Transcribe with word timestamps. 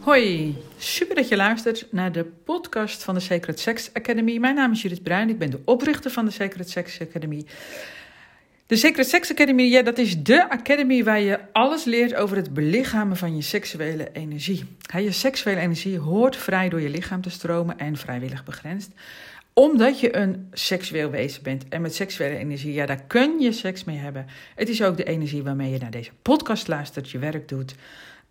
Hoi, 0.00 0.56
super 0.78 1.14
dat 1.14 1.28
je 1.28 1.36
luistert 1.36 1.86
naar 1.90 2.12
de 2.12 2.24
podcast 2.24 3.02
van 3.02 3.14
de 3.14 3.20
Sacred 3.20 3.60
Sex 3.60 3.90
Academy. 3.92 4.38
Mijn 4.38 4.54
naam 4.54 4.72
is 4.72 4.82
Judith 4.82 5.02
Bruin, 5.02 5.28
ik 5.28 5.38
ben 5.38 5.50
de 5.50 5.60
oprichter 5.64 6.10
van 6.10 6.24
de 6.24 6.30
Sacred 6.30 6.70
Sex 6.70 7.00
Academy. 7.00 7.44
De 8.66 8.76
Sacred 8.76 9.08
Sex 9.08 9.30
Academy, 9.30 9.62
ja, 9.62 9.82
dat 9.82 9.98
is 9.98 10.22
de 10.22 10.50
academy 10.50 11.04
waar 11.04 11.20
je 11.20 11.38
alles 11.52 11.84
leert 11.84 12.14
over 12.14 12.36
het 12.36 12.54
belichamen 12.54 13.16
van 13.16 13.36
je 13.36 13.42
seksuele 13.42 14.08
energie. 14.12 14.64
je 14.98 15.12
seksuele 15.12 15.60
energie 15.60 15.98
hoort 15.98 16.36
vrij 16.36 16.68
door 16.68 16.80
je 16.80 16.88
lichaam 16.88 17.20
te 17.20 17.30
stromen 17.30 17.78
en 17.78 17.96
vrijwillig 17.96 18.44
begrensd 18.44 18.92
omdat 19.52 20.00
je 20.00 20.16
een 20.16 20.48
seksueel 20.52 21.10
wezen 21.10 21.42
bent. 21.42 21.68
En 21.68 21.80
met 21.82 21.94
seksuele 21.94 22.36
energie, 22.36 22.72
ja, 22.72 22.86
daar 22.86 23.02
kun 23.02 23.40
je 23.40 23.52
seks 23.52 23.84
mee 23.84 23.96
hebben. 23.96 24.26
Het 24.54 24.68
is 24.68 24.82
ook 24.82 24.96
de 24.96 25.04
energie 25.04 25.42
waarmee 25.42 25.70
je 25.70 25.78
naar 25.78 25.90
deze 25.90 26.12
podcast 26.22 26.68
luistert, 26.68 27.10
je 27.10 27.18
werk 27.18 27.48
doet. 27.48 27.74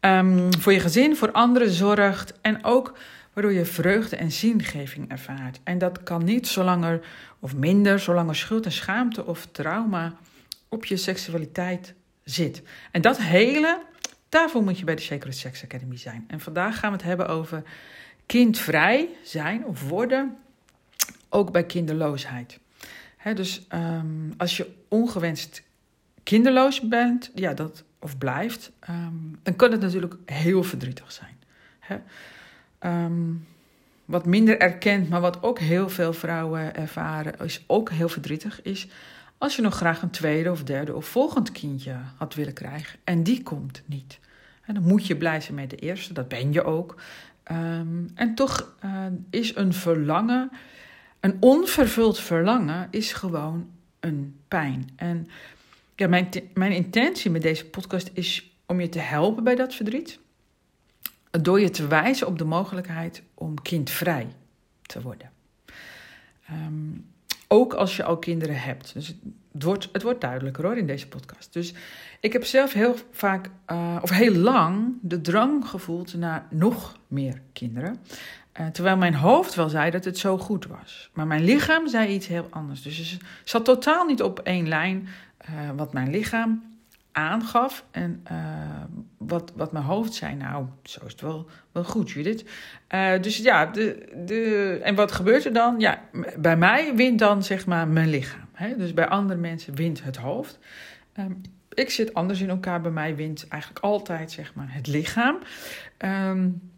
Um, 0.02 0.54
voor 0.60 0.74
je 0.74 0.80
gezin, 0.80 1.16
voor 1.16 1.32
anderen 1.32 1.70
zorgt. 1.70 2.34
En 2.42 2.64
ook 2.64 2.98
waardoor 3.34 3.54
je 3.54 3.66
vreugde 3.66 4.16
en 4.16 4.32
zingeving 4.32 5.12
ervaart. 5.12 5.60
En 5.64 5.78
dat 5.78 6.04
kan 6.04 6.24
niet 6.24 6.48
zolang 6.48 6.84
er, 6.86 7.02
of 7.40 7.56
minder, 7.56 8.00
zolang 8.00 8.30
er 8.30 8.36
schuld 8.36 8.66
en 8.66 8.72
schaamte 8.72 9.26
of 9.26 9.48
trauma 9.52 10.14
op 10.70 10.86
je 10.86 10.98
seksualiteit 10.98 11.94
zit. 12.24 12.62
En 12.92 13.02
dat 13.02 13.18
hele, 13.18 13.82
daarvoor 14.30 14.64
moet 14.64 14.80
je 14.80 14.86
bij 14.86 14.96
de 14.96 15.02
Sacred 15.02 15.36
Sex 15.36 15.64
Academy 15.64 15.98
zijn. 15.98 16.26
En 16.28 16.40
vandaag 16.40 16.80
gaan 16.80 16.92
we 16.92 16.98
het 16.98 17.06
hebben 17.06 17.28
over 17.28 17.64
kindvrij 18.26 19.10
zijn 19.24 19.66
of 19.66 19.90
worden, 19.90 20.38
ook 21.30 21.52
bij 21.52 21.66
kinderloosheid. 21.66 22.60
dus 23.34 23.68
um, 23.74 24.34
als 24.38 24.58
je 24.58 24.68
ongewenst 24.88 25.64
kinderloos 26.24 26.82
bent, 26.82 27.32
ja, 27.36 27.54
dat, 27.54 27.84
of 28.00 28.18
blijft, 28.18 28.72
um, 28.90 29.40
dan 29.44 29.56
kan 29.56 29.72
het 29.72 29.82
natuurlijk 29.82 30.16
heel 30.26 30.64
verdrietig 30.64 31.12
zijn. 31.12 31.38
Um, 32.80 33.48
wat 34.06 34.26
minder 34.26 34.60
erkend, 34.60 35.10
maar 35.10 35.22
wat 35.22 35.44
ook 35.44 35.60
heel 35.60 35.90
veel 35.90 36.14
vrouwen 36.14 36.76
ervaren, 36.76 37.40
is 37.46 37.64
ook 37.68 37.90
heel 37.90 38.10
verdrietig, 38.10 38.62
is 38.62 38.88
als 39.38 39.56
je 39.56 39.62
nog 39.62 39.76
graag 39.76 40.02
een 40.02 40.10
tweede 40.10 40.52
of 40.52 40.64
derde 40.64 40.96
of 40.96 41.06
volgend 41.06 41.52
kindje 41.52 41.96
had 42.16 42.34
willen 42.34 42.54
krijgen 42.54 43.00
en 43.04 43.24
die 43.24 43.44
komt 43.44 43.82
niet. 43.86 44.20
Dan 44.66 44.84
moet 44.84 45.08
je 45.08 45.16
blij 45.16 45.42
zijn 45.42 45.56
met 45.56 45.70
de 45.70 45.76
eerste, 45.76 46.14
dat 46.14 46.28
ben 46.28 46.54
je 46.54 46.64
ook. 46.64 47.02
En 48.16 48.32
toch 48.36 48.76
uh, 48.86 48.92
is 49.30 49.56
een 49.56 49.74
verlangen, 49.74 50.52
een 51.20 51.38
onvervuld 51.40 52.20
verlangen, 52.20 52.88
is 52.92 53.14
gewoon 53.14 53.70
een 54.00 54.40
pijn. 54.48 54.90
En 54.96 55.28
ja, 55.96 56.08
mijn, 56.08 56.30
mijn 56.54 56.72
intentie 56.72 57.32
met 57.32 57.42
deze 57.42 57.66
podcast 57.66 58.10
is 58.14 58.52
om 58.66 58.82
je 58.82 58.90
te 58.90 59.00
helpen 59.00 59.44
bij 59.44 59.56
dat 59.56 59.76
verdriet. 59.76 60.20
Door 61.32 61.60
je 61.60 61.70
te 61.70 61.88
wijzen 61.88 62.28
op 62.28 62.38
de 62.38 62.44
mogelijkheid 62.44 63.24
om 63.34 63.62
kindvrij 63.62 64.28
te 64.82 65.02
worden. 65.02 65.32
Um, 66.52 67.06
ook 67.48 67.74
als 67.74 67.96
je 67.96 68.04
al 68.04 68.18
kinderen 68.18 68.62
hebt. 68.62 68.94
Dus 68.94 69.08
het 69.52 69.64
wordt, 69.64 69.90
het 69.92 70.02
wordt 70.02 70.22
duidelijker 70.22 70.64
hoor 70.64 70.78
in 70.78 70.88
deze 70.88 71.08
podcast. 71.08 71.54
Dus 71.54 71.74
ik 72.20 72.34
heb 72.34 72.46
zelf 72.46 72.74
heel 72.74 72.96
vaak, 73.12 73.50
uh, 73.72 73.98
of 74.02 74.10
heel 74.10 74.34
lang, 74.34 74.94
de 75.02 75.22
drang 75.22 75.68
gevoeld 75.68 76.14
naar 76.14 76.48
nog 76.50 76.98
meer 77.08 77.42
kinderen. 77.54 77.98
Uh, 78.60 78.68
terwijl 78.68 78.98
mijn 78.98 79.14
hoofd 79.14 79.56
wel 79.56 79.70
zei 79.70 79.92
dat 79.92 80.06
het 80.06 80.18
zo 80.18 80.38
goed 80.38 80.68
was. 80.68 81.10
Maar 81.14 81.28
mijn 81.28 81.44
lichaam 81.44 81.88
zei 81.88 82.14
iets 82.14 82.28
heel 82.28 82.48
anders. 82.50 82.82
Dus 82.82 82.98
het 82.98 83.22
zat 83.44 83.66
totaal 83.66 84.06
niet 84.06 84.22
op 84.22 84.40
één 84.40 84.68
lijn 84.68 85.08
uh, 85.50 85.70
wat 85.76 85.94
mijn 85.94 86.10
lichaam 86.10 86.64
aangaf 87.12 87.86
en 87.92 88.26
uh, 88.32 88.38
wat, 89.18 89.52
wat 89.56 89.72
mijn 89.72 89.86
hoofd 89.86 90.14
zei. 90.14 90.36
Nou, 90.36 90.66
zo 90.84 91.06
is 91.06 91.12
het 91.12 91.22
wel, 91.22 91.50
wel 91.72 91.84
goed, 91.84 92.12
Judith. 92.12 92.46
Dus 93.22 93.38
ja, 93.38 93.66
de, 93.66 94.10
de, 94.26 94.80
en 94.84 94.96
wat 94.96 95.12
gebeurt 95.12 95.46
er 95.46 95.54
dan? 95.54 95.80
Ja, 95.80 96.02
bij 96.38 96.58
mij 96.58 96.96
wint 96.96 97.20
dan 97.20 97.44
zeg 97.44 97.66
maar 97.66 97.88
mijn 97.88 98.10
lichaam. 98.10 98.48
Hè? 98.54 98.76
Dus 98.78 98.94
bij 98.94 99.08
andere 99.08 99.40
mensen 99.40 99.76
wint 99.76 100.04
het 100.04 100.18
hoofd. 100.18 100.60
Um, 101.20 101.42
ik 101.74 101.90
zit 101.90 102.14
anders 102.14 102.42
in 102.42 102.50
elkaar. 102.50 102.82
Bij 102.82 102.92
mij 102.92 103.16
wint 103.16 103.48
eigenlijk 103.48 103.84
altijd 103.84 104.32
zeg 104.32 104.54
maar 104.54 104.68
het 104.74 104.88
lichaam. 104.88 105.38
Um, 105.98 106.72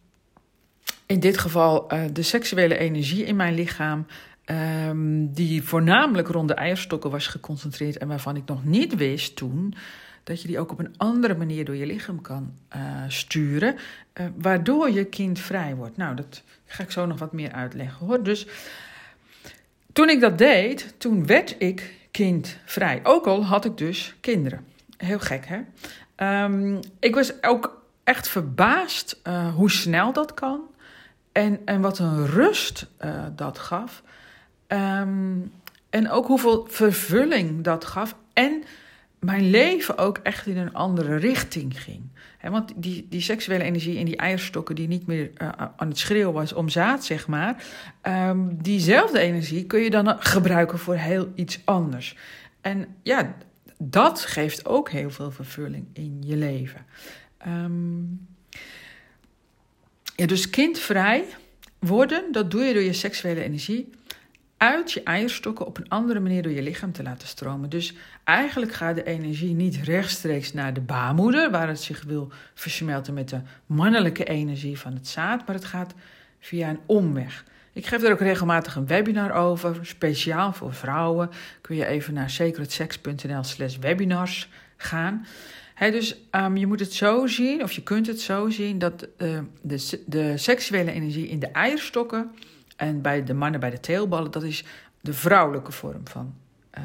in 1.11 1.19
dit 1.19 1.37
geval 1.37 1.93
uh, 1.93 2.03
de 2.13 2.21
seksuele 2.21 2.77
energie 2.77 3.23
in 3.23 3.35
mijn 3.35 3.53
lichaam. 3.53 4.05
Um, 4.45 5.33
die 5.33 5.63
voornamelijk 5.63 6.27
rond 6.27 6.47
de 6.47 6.53
eierstokken 6.53 7.11
was 7.11 7.27
geconcentreerd 7.27 7.97
en 7.97 8.07
waarvan 8.07 8.35
ik 8.35 8.45
nog 8.45 8.63
niet 8.63 8.95
wist 8.95 9.35
toen 9.35 9.73
dat 10.23 10.41
je 10.41 10.47
die 10.47 10.59
ook 10.59 10.71
op 10.71 10.79
een 10.79 10.93
andere 10.97 11.35
manier 11.35 11.65
door 11.65 11.75
je 11.75 11.85
lichaam 11.85 12.21
kan 12.21 12.53
uh, 12.75 12.81
sturen, 13.07 13.75
uh, 13.75 14.25
waardoor 14.35 14.91
je 14.91 15.05
kind 15.05 15.39
vrij 15.39 15.75
wordt. 15.75 15.97
Nou, 15.97 16.15
dat 16.15 16.43
ga 16.65 16.83
ik 16.83 16.91
zo 16.91 17.05
nog 17.05 17.19
wat 17.19 17.33
meer 17.33 17.51
uitleggen 17.51 18.05
hoor. 18.05 18.23
Dus 18.23 18.47
toen 19.93 20.09
ik 20.09 20.19
dat 20.19 20.37
deed, 20.37 20.93
toen 20.97 21.25
werd 21.25 21.55
ik 21.57 21.93
kindvrij. 22.11 22.99
Ook 23.03 23.27
al 23.27 23.45
had 23.45 23.65
ik 23.65 23.77
dus 23.77 24.15
kinderen. 24.19 24.65
Heel 24.97 25.19
gek, 25.19 25.45
hè? 25.47 25.59
Um, 26.43 26.79
ik 26.99 27.15
was 27.15 27.43
ook 27.43 27.81
echt 28.03 28.27
verbaasd 28.27 29.21
hoe 29.55 29.71
snel 29.71 30.13
dat 30.13 30.33
kan 30.33 30.61
en, 31.31 31.59
en 31.65 31.81
wat 31.81 31.99
een 31.99 32.27
rust 32.27 32.87
dat 33.35 33.57
gaf. 33.57 34.03
Um, 34.67 35.51
en 35.89 36.09
ook 36.09 36.27
hoeveel 36.27 36.65
vervulling 36.69 37.63
dat 37.63 37.85
gaf. 37.85 38.15
En 38.33 38.63
mijn 39.19 39.49
leven 39.49 39.97
ook 39.97 40.17
echt 40.17 40.47
in 40.47 40.57
een 40.57 40.73
andere 40.73 41.15
richting 41.15 41.81
ging. 41.81 42.01
want 42.41 42.71
die, 42.75 43.07
die 43.09 43.21
seksuele 43.21 43.63
energie 43.63 43.97
in 43.97 44.05
die 44.05 44.17
eierstokken, 44.17 44.75
die 44.75 44.87
niet 44.87 45.07
meer 45.07 45.31
uh, 45.37 45.49
aan 45.75 45.87
het 45.87 45.97
schreeuwen 45.97 46.33
was 46.33 46.53
om 46.53 46.69
zaad, 46.69 47.05
zeg 47.05 47.27
maar. 47.27 47.63
Um, 48.03 48.61
diezelfde 48.61 49.19
energie 49.19 49.65
kun 49.65 49.79
je 49.79 49.89
dan 49.89 50.15
gebruiken 50.19 50.79
voor 50.79 50.95
heel 50.95 51.31
iets 51.35 51.61
anders. 51.63 52.17
En 52.61 52.87
ja, 53.03 53.35
dat 53.77 54.21
geeft 54.21 54.65
ook 54.65 54.89
heel 54.89 55.09
veel 55.09 55.31
vervulling 55.31 55.85
in 55.93 56.17
je 56.25 56.35
leven. 56.35 56.85
Um, 57.47 58.27
ja, 60.15 60.25
dus 60.25 60.49
kindvrij 60.49 61.25
worden, 61.79 62.31
dat 62.31 62.51
doe 62.51 62.63
je 62.63 62.73
door 62.73 62.83
je 62.83 62.93
seksuele 62.93 63.43
energie 63.43 63.89
uit 64.61 64.91
je 64.91 65.03
eierstokken 65.03 65.65
op 65.65 65.77
een 65.77 65.89
andere 65.89 66.19
manier 66.19 66.41
door 66.41 66.51
je 66.51 66.61
lichaam 66.61 66.91
te 66.91 67.03
laten 67.03 67.27
stromen. 67.27 67.69
Dus 67.69 67.93
eigenlijk 68.23 68.73
gaat 68.73 68.95
de 68.95 69.03
energie 69.03 69.53
niet 69.53 69.75
rechtstreeks 69.75 70.53
naar 70.53 70.73
de 70.73 70.81
baarmoeder, 70.81 71.51
waar 71.51 71.67
het 71.67 71.81
zich 71.81 72.03
wil 72.03 72.31
versmelten 72.53 73.13
met 73.13 73.29
de 73.29 73.39
mannelijke 73.65 74.23
energie 74.23 74.79
van 74.79 74.93
het 74.93 75.07
zaad, 75.07 75.45
maar 75.45 75.55
het 75.55 75.65
gaat 75.65 75.93
via 76.39 76.69
een 76.69 76.79
omweg. 76.85 77.45
Ik 77.73 77.85
geef 77.85 78.03
er 78.03 78.11
ook 78.11 78.19
regelmatig 78.19 78.75
een 78.75 78.87
webinar 78.87 79.31
over, 79.31 79.79
speciaal 79.81 80.53
voor 80.53 80.73
vrouwen. 80.73 81.29
Kun 81.61 81.75
je 81.75 81.85
even 81.85 82.13
naar 82.13 82.29
sacredsex.nl/slash 82.29 83.77
webinars 83.77 84.49
gaan. 84.77 85.25
Dus 85.89 86.15
um, 86.31 86.57
je 86.57 86.67
moet 86.67 86.79
het 86.79 86.93
zo 86.93 87.27
zien, 87.27 87.63
of 87.63 87.71
je 87.71 87.83
kunt 87.83 88.07
het 88.07 88.21
zo 88.21 88.49
zien, 88.49 88.79
dat 88.79 89.07
uh, 89.17 89.39
de, 89.61 90.03
de 90.05 90.37
seksuele 90.37 90.91
energie 90.91 91.27
in 91.27 91.39
de 91.39 91.47
eierstokken 91.47 92.31
en 92.75 93.01
bij 93.01 93.23
de 93.23 93.33
mannen 93.33 93.59
bij 93.59 93.69
de 93.69 93.79
teelballen, 93.79 94.31
dat 94.31 94.43
is 94.43 94.63
de 95.01 95.13
vrouwelijke 95.13 95.71
vorm 95.71 96.07
van 96.07 96.33
uh, 96.77 96.83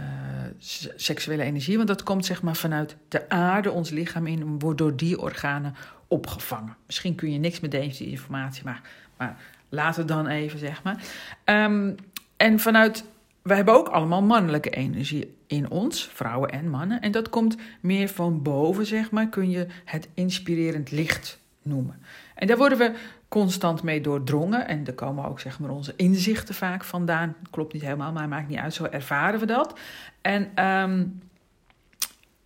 seksuele 0.96 1.42
energie. 1.42 1.76
Want 1.76 1.88
dat 1.88 2.02
komt 2.02 2.26
zeg 2.26 2.42
maar 2.42 2.56
vanuit 2.56 2.96
de 3.08 3.28
aarde, 3.28 3.70
ons 3.70 3.90
lichaam 3.90 4.26
in, 4.26 4.58
wordt 4.58 4.78
door 4.78 4.96
die 4.96 5.20
organen 5.20 5.74
opgevangen. 6.08 6.76
Misschien 6.86 7.14
kun 7.14 7.32
je 7.32 7.38
niks 7.38 7.60
met 7.60 7.70
deze 7.70 8.06
informatie, 8.06 8.64
maar, 8.64 8.80
maar 9.16 9.36
laat 9.68 9.96
het 9.96 10.08
dan 10.08 10.26
even, 10.26 10.58
zeg 10.58 10.82
maar. 10.82 11.02
Um, 11.44 11.94
en 12.36 12.60
vanuit, 12.60 13.04
wij 13.46 13.56
hebben 13.56 13.74
ook 13.74 13.88
allemaal 13.88 14.22
mannelijke 14.22 14.70
energie 14.70 15.36
in 15.46 15.70
ons, 15.70 16.08
vrouwen 16.12 16.50
en 16.50 16.70
mannen. 16.70 17.00
En 17.00 17.10
dat 17.10 17.28
komt 17.28 17.56
meer 17.80 18.08
van 18.08 18.42
boven, 18.42 18.86
zeg 18.86 19.10
maar, 19.10 19.28
kun 19.28 19.50
je 19.50 19.66
het 19.84 20.08
inspirerend 20.14 20.90
licht 20.90 21.40
noemen. 21.62 22.02
En 22.34 22.46
daar 22.46 22.56
worden 22.56 22.78
we 22.78 22.92
constant 23.28 23.82
mee 23.82 24.00
doordrongen. 24.00 24.68
En 24.68 24.86
er 24.86 24.94
komen 24.94 25.24
ook 25.24 25.40
zeg 25.40 25.58
maar, 25.58 25.70
onze 25.70 25.92
inzichten 25.96 26.54
vaak 26.54 26.84
vandaan. 26.84 27.36
Klopt 27.50 27.72
niet 27.72 27.82
helemaal, 27.82 28.12
maar 28.12 28.28
maakt 28.28 28.48
niet 28.48 28.58
uit. 28.58 28.74
Zo 28.74 28.84
ervaren 28.84 29.40
we 29.40 29.46
dat. 29.46 29.78
En, 30.20 30.64
um, 30.64 31.20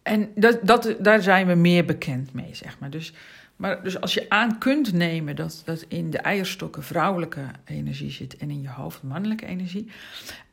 en 0.03 0.31
dat, 0.35 0.59
dat, 0.63 0.97
daar 0.99 1.23
zijn 1.23 1.47
we 1.47 1.55
meer 1.55 1.85
bekend 1.85 2.33
mee, 2.33 2.55
zeg 2.55 2.79
maar. 2.79 2.91
Dus 2.91 3.13
maar 3.61 3.83
dus 3.83 4.01
als 4.01 4.15
je 4.15 4.27
aan 4.29 4.59
kunt 4.59 4.93
nemen 4.93 5.37
dat, 5.37 5.63
dat 5.65 5.85
in 5.89 6.11
de 6.11 6.19
eierstokken 6.19 6.83
vrouwelijke 6.83 7.45
energie 7.65 8.11
zit 8.11 8.37
en 8.37 8.51
in 8.51 8.63
je 8.63 8.69
hoofd 8.69 9.03
mannelijke 9.03 9.47
energie. 9.47 9.91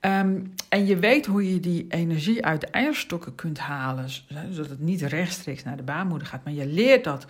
Um, 0.02 0.54
en 0.70 0.86
je 0.86 0.98
weet 0.98 1.26
hoe 1.26 1.54
je 1.54 1.60
die 1.60 1.86
energie 1.90 2.46
uit 2.46 2.62
de 2.62 2.68
eierstokken 2.68 3.36
kunt 3.36 3.60
halen, 3.60 4.10
zodat 4.50 4.70
het 4.70 4.80
niet 4.80 5.02
rechtstreeks 5.02 5.64
naar 5.64 5.78
de 5.78 5.84
baarmoeder 5.84 6.28
gaat. 6.28 6.44
Maar 6.44 6.54
je 6.54 6.66
leert 6.66 7.04
dat 7.04 7.26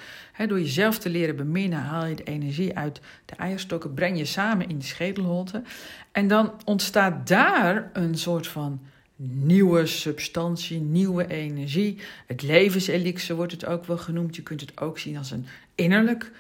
door 0.48 0.60
jezelf 0.60 1.00
te 1.00 1.10
leren 1.10 1.36
beminnen, 1.36 1.80
haal 1.80 2.06
je 2.06 2.16
de 2.16 2.24
energie 2.24 2.78
uit 2.78 3.02
de 3.26 3.36
eierstokken, 3.36 3.94
breng 3.94 4.18
je 4.18 4.26
samen 4.26 4.70
in 4.70 4.78
de 4.78 4.86
schedelholte. 4.86 5.62
En 6.12 6.28
dan 6.28 6.54
ontstaat 6.66 7.28
daar 7.28 7.90
een 7.94 8.18
soort 8.18 8.48
van 8.48 8.80
nieuwe 9.18 9.86
substantie, 9.86 10.80
nieuwe 10.80 11.28
energie. 11.28 11.98
Het 12.26 12.42
levenselixer 12.42 13.36
wordt 13.36 13.52
het 13.52 13.66
ook 13.66 13.86
wel 13.86 13.98
genoemd. 13.98 14.36
Je 14.36 14.44
kunt 14.44 14.62
het 14.62 14.82
ook 14.82 15.00
zien 15.00 15.18
als 15.18 15.32
een 15.32 15.46
innerlijk 15.78 16.32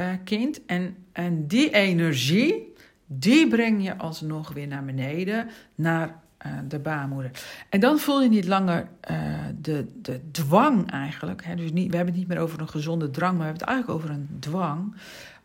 uh, 0.00 0.08
kind. 0.24 0.64
En, 0.64 0.96
en 1.12 1.46
die 1.46 1.70
energie, 1.70 2.72
die 3.06 3.48
breng 3.48 3.84
je 3.84 3.96
alsnog 3.96 4.52
weer 4.52 4.66
naar 4.66 4.84
beneden, 4.84 5.48
naar 5.74 6.22
uh, 6.46 6.52
de 6.68 6.78
baarmoeder. 6.78 7.30
En 7.68 7.80
dan 7.80 7.98
voel 7.98 8.22
je 8.22 8.28
niet 8.28 8.46
langer 8.46 8.88
uh, 9.10 9.18
de, 9.60 9.86
de 10.02 10.20
dwang 10.30 10.90
eigenlijk. 10.90 11.44
Hè? 11.44 11.54
Dus 11.54 11.72
niet, 11.72 11.90
we 11.90 11.96
hebben 11.96 12.14
het 12.14 12.22
niet 12.22 12.32
meer 12.32 12.42
over 12.42 12.60
een 12.60 12.68
gezonde 12.68 13.10
drang, 13.10 13.38
maar 13.38 13.40
we 13.40 13.44
hebben 13.46 13.60
het 13.60 13.70
eigenlijk 13.70 13.98
over 13.98 14.16
een 14.16 14.36
dwang 14.38 14.94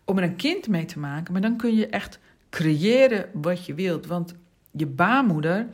om 0.03 0.17
er 0.17 0.23
een 0.23 0.35
kind 0.35 0.67
mee 0.67 0.85
te 0.85 0.99
maken. 0.99 1.33
Maar 1.33 1.41
dan 1.41 1.57
kun 1.57 1.75
je 1.75 1.87
echt 1.87 2.19
creëren 2.49 3.25
wat 3.33 3.65
je 3.65 3.73
wilt. 3.73 4.05
Want 4.05 4.35
je 4.71 4.85
baarmoeder 4.85 5.67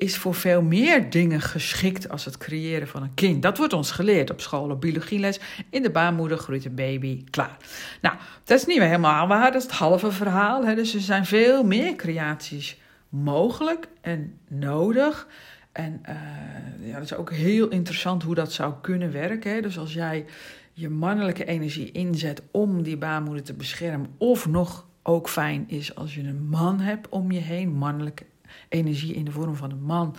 is 0.00 0.16
voor 0.16 0.34
veel 0.34 0.62
meer 0.62 1.10
dingen 1.10 1.40
geschikt 1.40 2.08
als 2.08 2.24
het 2.24 2.38
creëren 2.38 2.88
van 2.88 3.02
een 3.02 3.14
kind. 3.14 3.42
Dat 3.42 3.58
wordt 3.58 3.72
ons 3.72 3.90
geleerd 3.90 4.30
op 4.30 4.40
school, 4.40 4.70
op 4.70 4.80
biologieles. 4.80 5.40
In 5.70 5.82
de 5.82 5.90
baarmoeder 5.90 6.38
groeit 6.38 6.64
een 6.64 6.74
baby, 6.74 7.24
klaar. 7.30 7.56
Nou, 8.00 8.16
dat 8.44 8.58
is 8.58 8.66
niet 8.66 8.78
helemaal 8.78 9.26
waar, 9.26 9.52
dat 9.52 9.62
is 9.62 9.68
het 9.68 9.76
halve 9.76 10.12
verhaal. 10.12 10.64
Hè? 10.64 10.74
Dus 10.74 10.94
er 10.94 11.00
zijn 11.00 11.26
veel 11.26 11.64
meer 11.64 11.96
creaties 11.96 12.80
mogelijk 13.08 13.88
en 14.00 14.38
nodig. 14.48 15.26
En 15.72 16.02
uh, 16.08 16.88
ja, 16.88 16.94
dat 16.94 17.02
is 17.02 17.14
ook 17.14 17.32
heel 17.32 17.68
interessant 17.68 18.22
hoe 18.22 18.34
dat 18.34 18.52
zou 18.52 18.74
kunnen 18.80 19.12
werken. 19.12 19.52
Hè? 19.52 19.60
Dus 19.60 19.78
als 19.78 19.92
jij 19.92 20.24
je 20.72 20.88
mannelijke 20.88 21.44
energie 21.44 21.92
inzet 21.92 22.42
om 22.50 22.82
die 22.82 22.96
baarmoeder 22.96 23.44
te 23.44 23.54
beschermen, 23.54 24.14
of 24.18 24.48
nog 24.48 24.86
ook 25.02 25.28
fijn 25.28 25.64
is 25.68 25.94
als 25.94 26.14
je 26.14 26.22
een 26.22 26.48
man 26.48 26.80
hebt 26.80 27.08
om 27.08 27.30
je 27.30 27.40
heen, 27.40 27.72
mannelijke 27.72 28.24
energie 28.68 29.14
in 29.14 29.24
de 29.24 29.30
vorm 29.30 29.56
van 29.56 29.70
een 29.70 29.82
man. 29.82 30.16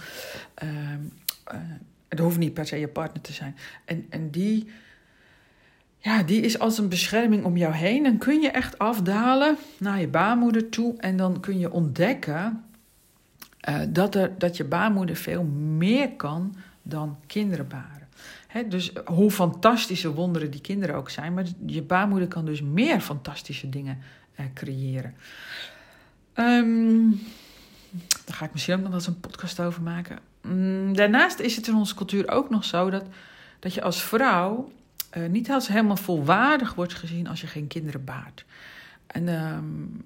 Uh, 0.63 0.69
uh, 0.69 1.59
het 2.07 2.19
hoeft 2.19 2.37
niet 2.37 2.53
per 2.53 2.65
se 2.67 2.77
je 2.77 2.87
partner 2.87 3.21
te 3.21 3.33
zijn. 3.33 3.55
En, 3.85 4.05
en 4.09 4.29
die, 4.29 4.67
ja, 5.97 6.23
die 6.23 6.41
is 6.41 6.59
als 6.59 6.77
een 6.77 6.89
bescherming 6.89 7.43
om 7.43 7.57
jou 7.57 7.73
heen. 7.73 8.03
Dan 8.03 8.17
kun 8.17 8.41
je 8.41 8.49
echt 8.49 8.77
afdalen 8.77 9.57
naar 9.77 9.99
je 9.99 10.07
baarmoeder 10.07 10.69
toe. 10.69 10.97
En 10.97 11.17
dan 11.17 11.39
kun 11.39 11.59
je 11.59 11.71
ontdekken 11.71 12.63
uh, 13.69 13.79
dat, 13.89 14.15
er, 14.15 14.31
dat 14.37 14.57
je 14.57 14.63
baarmoeder 14.63 15.15
veel 15.15 15.43
meer 15.43 16.11
kan 16.11 16.55
dan 16.81 17.17
kinderen 17.27 17.67
baren. 17.67 18.07
He, 18.47 18.67
dus 18.67 18.91
hoe 19.05 19.31
fantastische 19.31 20.13
wonderen 20.13 20.51
die 20.51 20.61
kinderen 20.61 20.95
ook 20.95 21.09
zijn, 21.09 21.33
maar 21.33 21.45
je 21.65 21.81
baarmoeder 21.81 22.27
kan 22.27 22.45
dus 22.45 22.61
meer 22.61 22.99
fantastische 22.99 23.69
dingen 23.69 23.97
uh, 24.39 24.45
creëren. 24.53 25.15
Um, 26.35 27.21
daar 28.25 28.35
ga 28.35 28.45
ik 28.45 28.51
misschien 28.51 28.73
ook 28.73 28.81
nog 28.81 28.89
wel 28.89 28.99
eens 28.99 29.07
een 29.07 29.19
podcast 29.19 29.59
over 29.59 29.81
maken. 29.81 30.19
Mm, 30.41 30.95
daarnaast 30.95 31.39
is 31.39 31.55
het 31.55 31.67
in 31.67 31.75
onze 31.75 31.95
cultuur 31.95 32.29
ook 32.29 32.49
nog 32.49 32.65
zo 32.65 32.89
dat, 32.89 33.05
dat 33.59 33.73
je 33.73 33.81
als 33.81 34.01
vrouw 34.01 34.71
uh, 35.17 35.29
niet 35.29 35.51
als 35.51 35.67
helemaal 35.67 35.97
volwaardig 35.97 36.73
wordt 36.73 36.93
gezien 36.93 37.27
als 37.27 37.41
je 37.41 37.47
geen 37.47 37.67
kinderen 37.67 38.03
baart. 38.03 38.45
En 39.07 39.27
um, 39.27 40.01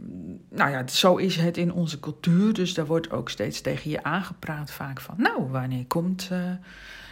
nou 0.50 0.72
ja, 0.72 0.88
zo 0.88 1.16
is 1.16 1.36
het 1.36 1.58
in 1.58 1.74
onze 1.74 2.00
cultuur. 2.00 2.54
Dus 2.54 2.74
daar 2.74 2.86
wordt 2.86 3.12
ook 3.12 3.30
steeds 3.30 3.62
tegen 3.62 3.90
je 3.90 4.04
aangepraat 4.04 4.72
vaak 4.72 5.02
van... 5.02 5.16
nou, 5.18 5.50
wanneer 5.50 5.86
komt, 5.86 6.30
uh, 6.32 6.40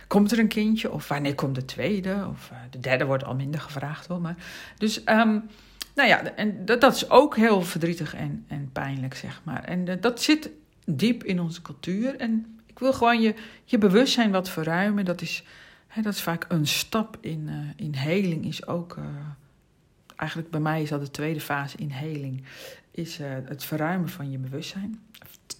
komt 0.07 0.31
er 0.31 0.39
een 0.39 0.47
kindje? 0.47 0.91
Of 0.91 1.07
wanneer 1.07 1.35
komt 1.35 1.55
de 1.55 1.65
tweede? 1.65 2.27
Of 2.31 2.49
uh, 2.51 2.57
de 2.69 2.79
derde 2.79 3.05
wordt 3.05 3.23
al 3.23 3.35
minder 3.35 3.61
gevraagd 3.61 4.07
hoor. 4.07 4.21
Maar, 4.21 4.35
dus 4.77 4.97
um, 4.97 5.43
nou 5.95 6.07
ja, 6.09 6.35
en 6.35 6.65
dat, 6.65 6.81
dat 6.81 6.95
is 6.95 7.09
ook 7.09 7.35
heel 7.35 7.61
verdrietig 7.61 8.15
en, 8.15 8.45
en 8.47 8.69
pijnlijk, 8.71 9.15
zeg 9.15 9.41
maar. 9.43 9.63
En 9.63 9.99
dat 10.01 10.21
zit 10.21 10.49
diep 10.85 11.24
in 11.24 11.39
onze 11.39 11.62
cultuur. 11.62 12.15
En 12.15 12.59
ik 12.65 12.80
wil 12.80 12.94
gewoon 12.94 13.21
je, 13.21 13.35
je 13.65 13.77
bewustzijn 13.77 14.31
wat 14.31 14.50
verruimen. 14.50 15.06
Dat 15.06 15.21
is, 15.21 15.44
hè, 15.88 16.01
dat 16.01 16.13
is 16.13 16.21
vaak 16.21 16.45
een 16.47 16.68
stap 16.68 17.18
in, 17.21 17.47
uh, 17.47 17.56
in 17.75 17.94
heling. 17.94 18.45
Is 18.45 18.68
ook, 18.68 18.95
uh, 18.97 19.06
eigenlijk 20.15 20.50
bij 20.50 20.59
mij 20.59 20.81
is 20.81 20.89
dat 20.89 21.01
de 21.01 21.12
tweede 21.12 21.41
fase 21.41 21.77
in 21.77 21.89
heling. 21.89 22.44
Is 22.91 23.19
uh, 23.19 23.27
het 23.45 23.63
verruimen 23.63 24.09
van 24.09 24.31
je 24.31 24.38
bewustzijn. 24.38 25.01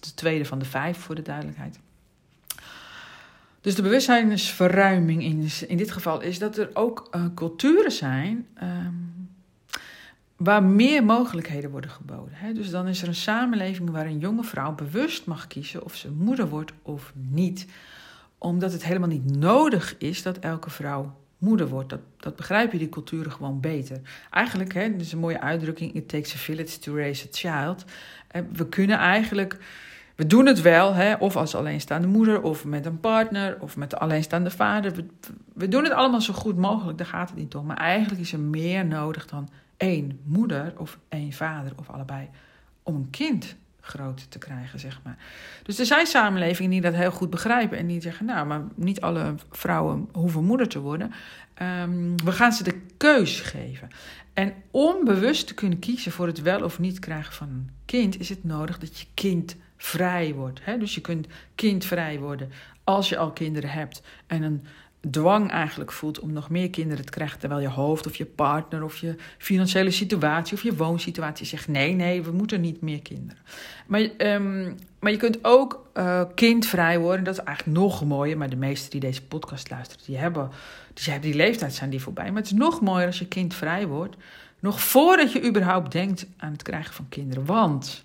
De 0.00 0.14
tweede 0.14 0.44
van 0.44 0.58
de 0.58 0.64
vijf 0.64 0.98
voor 0.98 1.14
de 1.14 1.22
duidelijkheid. 1.22 1.78
Dus 3.60 3.74
de 3.74 3.82
bewustzijnsverruiming 3.82 5.22
in, 5.22 5.48
in 5.66 5.76
dit 5.76 5.90
geval 5.90 6.20
is 6.20 6.38
dat 6.38 6.58
er 6.58 6.70
ook 6.72 7.10
culturen 7.34 7.92
zijn. 7.92 8.46
Um, 8.62 9.13
waar 10.36 10.62
meer 10.62 11.04
mogelijkheden 11.04 11.70
worden 11.70 11.90
geboden. 11.90 12.54
Dus 12.54 12.70
dan 12.70 12.88
is 12.88 13.02
er 13.02 13.08
een 13.08 13.14
samenleving 13.14 13.90
waar 13.90 14.06
een 14.06 14.18
jonge 14.18 14.44
vrouw 14.44 14.74
bewust 14.74 15.26
mag 15.26 15.46
kiezen 15.46 15.84
of 15.84 15.94
ze 15.94 16.10
moeder 16.10 16.48
wordt 16.48 16.72
of 16.82 17.12
niet. 17.14 17.66
Omdat 18.38 18.72
het 18.72 18.84
helemaal 18.84 19.08
niet 19.08 19.36
nodig 19.36 19.98
is 19.98 20.22
dat 20.22 20.38
elke 20.38 20.70
vrouw 20.70 21.16
moeder 21.38 21.68
wordt. 21.68 21.88
Dat, 21.88 22.00
dat 22.16 22.36
begrijpen 22.36 22.78
die 22.78 22.88
culturen 22.88 23.32
gewoon 23.32 23.60
beter. 23.60 24.00
Eigenlijk, 24.30 24.74
hè, 24.74 24.82
is 24.82 25.12
een 25.12 25.18
mooie 25.18 25.40
uitdrukking, 25.40 25.94
it 25.94 26.08
takes 26.08 26.34
a 26.34 26.38
village 26.38 26.78
to 26.78 26.96
raise 26.96 27.26
a 27.26 27.28
child. 27.30 27.84
We 28.52 28.68
kunnen 28.68 28.98
eigenlijk, 28.98 29.58
we 30.14 30.26
doen 30.26 30.46
het 30.46 30.60
wel, 30.60 30.94
hè, 30.94 31.14
of 31.14 31.36
als 31.36 31.54
alleenstaande 31.54 32.06
moeder, 32.06 32.42
of 32.42 32.64
met 32.64 32.86
een 32.86 33.00
partner, 33.00 33.56
of 33.60 33.76
met 33.76 33.90
de 33.90 33.98
alleenstaande 33.98 34.50
vader. 34.50 34.94
We, 34.94 35.06
we 35.54 35.68
doen 35.68 35.84
het 35.84 35.92
allemaal 35.92 36.20
zo 36.20 36.32
goed 36.32 36.56
mogelijk, 36.56 36.98
daar 36.98 37.06
gaat 37.06 37.28
het 37.28 37.38
niet 37.38 37.54
om. 37.54 37.66
Maar 37.66 37.76
eigenlijk 37.76 38.20
is 38.20 38.32
er 38.32 38.40
meer 38.40 38.86
nodig 38.86 39.26
dan 39.26 39.48
één 39.84 40.20
moeder 40.24 40.72
of 40.76 40.98
één 41.08 41.32
vader 41.32 41.72
of 41.76 41.90
allebei 41.90 42.28
om 42.82 42.94
een 42.94 43.10
kind 43.10 43.56
groot 43.80 44.30
te 44.30 44.38
krijgen, 44.38 44.80
zeg 44.80 45.00
maar. 45.02 45.16
Dus 45.62 45.78
er 45.78 45.86
zijn 45.86 46.06
samenlevingen 46.06 46.70
die 46.70 46.80
dat 46.80 46.94
heel 46.94 47.10
goed 47.10 47.30
begrijpen 47.30 47.78
en 47.78 47.86
die 47.86 48.00
zeggen, 48.00 48.26
nou, 48.26 48.46
maar 48.46 48.62
niet 48.74 49.00
alle 49.00 49.34
vrouwen 49.50 50.08
hoeven 50.12 50.44
moeder 50.44 50.68
te 50.68 50.80
worden. 50.80 51.12
Um, 51.62 52.16
we 52.24 52.32
gaan 52.32 52.52
ze 52.52 52.62
de 52.62 52.80
keus 52.96 53.40
geven. 53.40 53.88
En 54.32 54.54
om 54.70 55.04
bewust 55.04 55.46
te 55.46 55.54
kunnen 55.54 55.78
kiezen 55.78 56.12
voor 56.12 56.26
het 56.26 56.42
wel 56.42 56.62
of 56.62 56.78
niet 56.78 56.98
krijgen 56.98 57.32
van 57.32 57.48
een 57.48 57.70
kind, 57.84 58.20
is 58.20 58.28
het 58.28 58.44
nodig 58.44 58.78
dat 58.78 58.98
je 58.98 59.06
kind 59.14 59.56
vrij 59.76 60.34
wordt. 60.34 60.60
Hè? 60.64 60.78
Dus 60.78 60.94
je 60.94 61.00
kunt 61.00 61.26
kindvrij 61.54 62.18
worden 62.18 62.50
als 62.84 63.08
je 63.08 63.16
al 63.16 63.32
kinderen 63.32 63.70
hebt 63.70 64.02
en 64.26 64.42
een 64.42 64.64
dwang 65.10 65.50
eigenlijk 65.50 65.92
voelt 65.92 66.20
om 66.20 66.32
nog 66.32 66.50
meer 66.50 66.70
kinderen 66.70 67.04
te 67.04 67.10
krijgen, 67.10 67.38
terwijl 67.38 67.60
je 67.60 67.68
hoofd 67.68 68.06
of 68.06 68.16
je 68.16 68.24
partner 68.24 68.82
of 68.82 68.96
je 68.96 69.16
financiële 69.38 69.90
situatie 69.90 70.56
of 70.56 70.62
je 70.62 70.76
woonsituatie 70.76 71.46
zegt: 71.46 71.68
nee, 71.68 71.92
nee, 71.92 72.22
we 72.22 72.30
moeten 72.30 72.60
niet 72.60 72.80
meer 72.80 73.02
kinderen. 73.02 73.42
Maar, 73.86 74.00
um, 74.18 74.76
maar 74.98 75.10
je 75.10 75.16
kunt 75.16 75.38
ook 75.44 75.86
uh, 75.94 76.22
kindvrij 76.34 76.98
worden, 76.98 77.24
dat 77.24 77.38
is 77.38 77.44
eigenlijk 77.44 77.78
nog 77.78 78.04
mooier. 78.04 78.38
Maar 78.38 78.50
de 78.50 78.56
meesten 78.56 78.90
die 78.90 79.00
deze 79.00 79.22
podcast 79.22 79.70
luisteren, 79.70 80.04
die 80.06 80.16
hebben, 80.16 80.50
die 80.94 81.12
hebben 81.12 81.30
die 81.30 81.38
leeftijd 81.38 81.74
zijn 81.74 81.90
die 81.90 82.02
voorbij. 82.02 82.28
Maar 82.28 82.42
het 82.42 82.50
is 82.50 82.58
nog 82.58 82.80
mooier 82.80 83.06
als 83.06 83.18
je 83.18 83.28
kindvrij 83.28 83.86
wordt, 83.86 84.16
nog 84.60 84.80
voordat 84.82 85.32
je 85.32 85.46
überhaupt 85.46 85.92
denkt 85.92 86.26
aan 86.36 86.52
het 86.52 86.62
krijgen 86.62 86.94
van 86.94 87.06
kinderen. 87.08 87.44
Want 87.44 88.03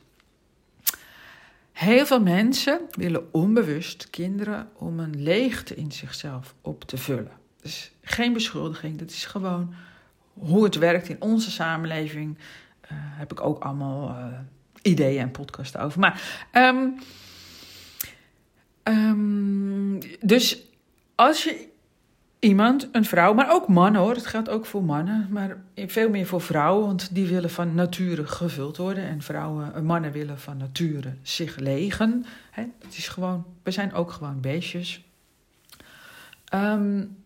Heel 1.80 2.06
veel 2.06 2.22
mensen 2.22 2.82
willen 2.92 3.34
onbewust 3.34 4.10
kinderen 4.10 4.70
om 4.76 5.00
een 5.00 5.24
leegte 5.24 5.76
in 5.76 5.92
zichzelf 5.92 6.56
op 6.62 6.84
te 6.84 6.98
vullen. 6.98 7.32
Dus 7.62 7.92
geen 8.02 8.34
beschuldiging, 8.34 8.98
dat 8.98 9.10
is 9.10 9.26
gewoon 9.26 9.74
hoe 10.34 10.64
het 10.64 10.76
werkt 10.76 11.10
in 11.10 11.22
onze 11.22 11.52
samenleving. 11.52 12.38
Uh, 12.38 12.90
heb 12.92 13.32
ik 13.32 13.42
ook 13.42 13.64
allemaal 13.64 14.10
uh, 14.10 14.26
ideeën 14.82 15.22
en 15.22 15.32
podcasts 15.32 15.78
over. 15.78 16.00
Maar, 16.00 16.48
um, 16.54 17.00
um, 18.84 20.00
dus 20.22 20.64
als 21.16 21.44
je 21.44 21.69
iemand, 22.40 22.90
een 22.92 23.06
vrouw, 23.06 23.34
maar 23.34 23.52
ook 23.52 23.68
mannen 23.68 24.02
hoor. 24.02 24.14
Het 24.14 24.26
geldt 24.26 24.50
ook 24.50 24.66
voor 24.66 24.84
mannen, 24.84 25.28
maar 25.30 25.58
veel 25.76 26.10
meer 26.10 26.26
voor 26.26 26.42
vrouwen, 26.42 26.86
want 26.86 27.16
die 27.16 27.28
willen 27.28 27.50
van 27.50 27.76
nature 27.76 28.28
gevuld 28.28 28.78
worden. 28.78 29.04
En 29.04 29.22
vrouwen, 29.22 29.74
eh, 29.74 29.82
mannen 29.82 30.12
willen 30.12 30.40
van 30.40 30.58
nature 30.58 31.14
zich 31.22 31.58
legen. 31.58 32.26
Hè? 32.52 32.64
Het 32.84 32.98
is 32.98 33.08
gewoon, 33.08 33.46
we 33.64 33.72
zijn 33.72 33.94
ook 33.94 34.12
gewoon 34.12 34.42
beestjes. 34.42 35.04
Um, 36.54 37.18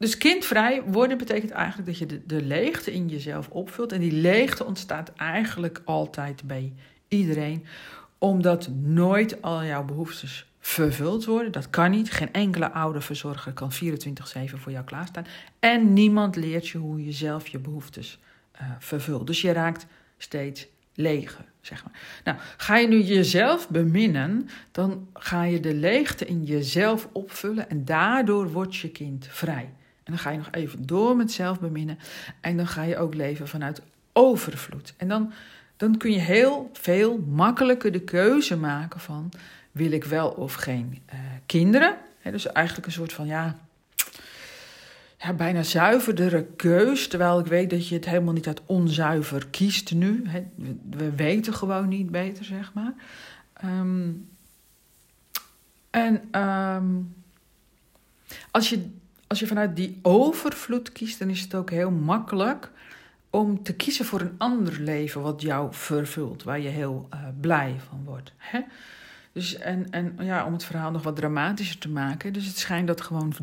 dus 0.00 0.16
kindvrij 0.16 0.82
worden 0.82 1.18
betekent 1.18 1.50
eigenlijk 1.50 1.88
dat 1.88 1.98
je 1.98 2.26
de 2.26 2.42
leegte 2.42 2.92
in 2.92 3.08
jezelf 3.08 3.48
opvult. 3.48 3.92
En 3.92 4.00
die 4.00 4.12
leegte 4.12 4.64
ontstaat 4.64 5.12
eigenlijk 5.16 5.82
altijd 5.84 6.42
bij 6.44 6.72
iedereen, 7.08 7.66
omdat 8.18 8.68
nooit 8.82 9.42
al 9.42 9.64
jouw 9.64 9.84
behoeftes 9.84 10.49
vervuld 10.60 11.24
worden. 11.24 11.52
Dat 11.52 11.70
kan 11.70 11.90
niet. 11.90 12.10
Geen 12.10 12.32
enkele 12.32 12.70
oude 12.70 13.00
verzorger 13.00 13.52
kan 13.52 13.72
24-7 13.72 13.78
voor 14.54 14.72
jou 14.72 14.84
klaarstaan. 14.84 15.26
En 15.58 15.92
niemand 15.92 16.36
leert 16.36 16.68
je 16.68 16.78
hoe 16.78 17.04
je 17.04 17.12
zelf 17.12 17.46
je 17.46 17.58
behoeftes 17.58 18.18
uh, 18.54 18.68
vervult. 18.78 19.26
Dus 19.26 19.40
je 19.40 19.52
raakt 19.52 19.86
steeds 20.18 20.66
leger, 20.94 21.44
zeg 21.60 21.84
maar. 21.84 22.00
Nou, 22.24 22.38
ga 22.56 22.76
je 22.76 22.88
nu 22.88 23.02
jezelf 23.02 23.68
beminnen, 23.68 24.48
dan 24.72 25.08
ga 25.14 25.44
je 25.44 25.60
de 25.60 25.74
leegte 25.74 26.26
in 26.26 26.44
jezelf 26.44 27.08
opvullen 27.12 27.70
en 27.70 27.84
daardoor 27.84 28.52
wordt 28.52 28.76
je 28.76 28.90
kind 28.90 29.26
vrij. 29.30 29.70
En 30.04 30.12
dan 30.12 30.18
ga 30.18 30.30
je 30.30 30.38
nog 30.38 30.50
even 30.50 30.86
door 30.86 31.16
met 31.16 31.32
zelf 31.32 31.60
beminnen 31.60 31.98
en 32.40 32.56
dan 32.56 32.66
ga 32.66 32.82
je 32.82 32.98
ook 32.98 33.14
leven 33.14 33.48
vanuit 33.48 33.82
overvloed. 34.12 34.94
En 34.96 35.08
dan, 35.08 35.32
dan 35.76 35.96
kun 35.96 36.12
je 36.12 36.18
heel 36.18 36.70
veel 36.72 37.18
makkelijker 37.18 37.92
de 37.92 38.00
keuze 38.00 38.56
maken 38.56 39.00
van 39.00 39.32
wil 39.72 39.92
ik 39.92 40.04
wel 40.04 40.28
of 40.28 40.54
geen 40.54 41.02
uh, 41.12 41.20
kinderen? 41.46 41.96
dus 42.22 42.46
eigenlijk 42.46 42.86
een 42.86 42.92
soort 42.92 43.12
van 43.12 43.26
ja, 43.26 43.56
ja, 45.18 45.32
bijna 45.32 45.62
zuiverdere 45.62 46.44
keus. 46.44 47.08
Terwijl 47.08 47.38
ik 47.38 47.46
weet 47.46 47.70
dat 47.70 47.88
je 47.88 47.94
het 47.94 48.04
helemaal 48.04 48.34
niet 48.34 48.46
uit 48.46 48.60
onzuiver 48.66 49.46
kiest 49.46 49.94
nu. 49.94 50.24
we 50.90 51.14
weten 51.14 51.54
gewoon 51.54 51.88
niet 51.88 52.10
beter, 52.10 52.44
zeg 52.44 52.72
maar. 52.72 52.94
Ehm, 53.52 54.10
en 55.90 56.22
ehm, 56.30 56.86
als, 58.50 58.68
je, 58.68 58.86
als 59.26 59.40
je 59.40 59.46
vanuit 59.46 59.76
die 59.76 59.98
overvloed 60.02 60.92
kiest, 60.92 61.18
dan 61.18 61.30
is 61.30 61.40
het 61.40 61.54
ook 61.54 61.70
heel 61.70 61.90
makkelijk 61.90 62.70
om 63.30 63.62
te 63.62 63.74
kiezen 63.74 64.04
voor 64.04 64.20
een 64.20 64.34
ander 64.38 64.80
leven 64.80 65.20
wat 65.20 65.42
jou 65.42 65.74
vervult, 65.74 66.42
waar 66.42 66.60
je 66.60 66.68
heel 66.68 67.08
uh, 67.14 67.20
blij 67.40 67.76
van 67.88 68.04
wordt. 68.04 68.32
Hè? 68.36 68.60
Dus 69.32 69.54
en, 69.54 69.86
en 69.90 70.16
ja, 70.20 70.46
om 70.46 70.52
het 70.52 70.64
verhaal 70.64 70.90
nog 70.90 71.02
wat 71.02 71.16
dramatischer 71.16 71.78
te 71.78 71.88
maken. 71.88 72.32
Dus 72.32 72.46
het 72.46 72.58
schijnt 72.58 72.86
dat 72.86 73.00
gewoon 73.00 73.34
13% 73.34 73.36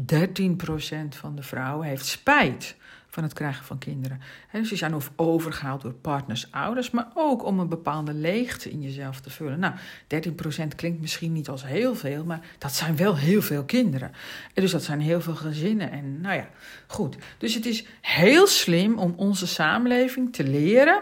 van 1.09 1.35
de 1.35 1.43
vrouwen 1.43 1.87
heeft 1.87 2.05
spijt 2.05 2.75
van 3.09 3.23
het 3.23 3.33
krijgen 3.35 3.65
van 3.65 3.77
kinderen. 3.77 4.21
Dus 4.51 4.69
die 4.69 4.77
zijn 4.77 4.95
of 4.95 5.11
overgehaald 5.15 5.81
door 5.81 5.93
partners, 5.93 6.51
ouders, 6.51 6.91
maar 6.91 7.07
ook 7.13 7.45
om 7.45 7.59
een 7.59 7.69
bepaalde 7.69 8.13
leegte 8.13 8.69
in 8.69 8.81
jezelf 8.81 9.19
te 9.19 9.29
vullen. 9.29 9.59
Nou, 9.59 9.73
13% 9.73 10.75
klinkt 10.75 11.01
misschien 11.01 11.33
niet 11.33 11.49
als 11.49 11.65
heel 11.65 11.95
veel, 11.95 12.23
maar 12.23 12.39
dat 12.57 12.73
zijn 12.73 12.97
wel 12.97 13.17
heel 13.17 13.41
veel 13.41 13.63
kinderen. 13.63 14.11
En 14.53 14.61
dus 14.61 14.71
dat 14.71 14.83
zijn 14.83 14.99
heel 14.99 15.21
veel 15.21 15.35
gezinnen. 15.35 15.91
En 15.91 16.21
nou 16.21 16.35
ja, 16.35 16.49
goed. 16.87 17.15
Dus 17.37 17.53
het 17.53 17.65
is 17.65 17.85
heel 18.01 18.47
slim 18.47 18.97
om 18.97 19.13
onze 19.15 19.47
samenleving 19.47 20.33
te 20.33 20.43
leren 20.43 21.01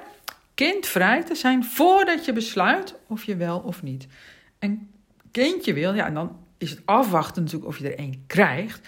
kindvrij 0.54 1.24
te 1.24 1.36
zijn 1.36 1.64
voordat 1.64 2.26
je 2.26 2.34
besluit 2.34 2.96
of 3.08 3.24
je 3.24 3.36
wel 3.36 3.60
of 3.60 3.84
niet 3.84 4.08
kindje 5.32 5.74
wil, 5.74 5.94
ja, 5.94 6.06
en 6.06 6.14
dan 6.14 6.38
is 6.58 6.70
het 6.70 6.82
afwachten 6.86 7.44
natuurlijk 7.44 7.70
of 7.70 7.78
je 7.78 7.90
er 7.90 7.98
één 7.98 8.24
krijgt. 8.28 8.88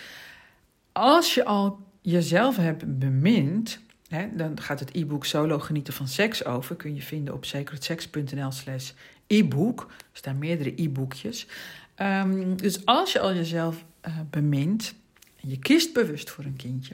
Als 0.91 1.33
je 1.33 1.45
al 1.45 1.79
jezelf 2.01 2.55
hebt 2.55 2.99
bemind, 2.99 3.79
hè, 4.07 4.27
dan 4.35 4.61
gaat 4.61 4.79
het 4.79 4.95
e-book 4.95 5.25
Solo 5.25 5.59
Genieten 5.59 5.93
van 5.93 6.07
Seks 6.07 6.45
over. 6.45 6.75
Kun 6.75 6.95
je 6.95 7.01
vinden 7.01 7.33
op 7.33 7.45
secretsex.nl 7.45 8.51
slash 8.51 8.91
e-book. 9.27 9.81
Er 9.89 10.17
staan 10.17 10.37
meerdere 10.37 10.73
e-boekjes. 10.75 11.47
Ehm, 11.95 12.55
dus 12.55 12.85
als 12.85 13.11
je 13.11 13.19
al 13.19 13.33
jezelf 13.33 13.83
uh, 14.07 14.13
bemint 14.29 14.93
en 15.41 15.49
je 15.49 15.59
kiest 15.59 15.93
bewust 15.93 16.29
voor 16.29 16.43
een 16.43 16.55
kindje 16.55 16.93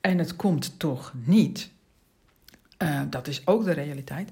en 0.00 0.18
het 0.18 0.36
komt 0.36 0.78
toch 0.78 1.12
niet, 1.24 1.70
uh, 2.78 3.02
dat 3.10 3.26
is 3.26 3.46
ook 3.46 3.64
de 3.64 3.72
realiteit, 3.72 4.30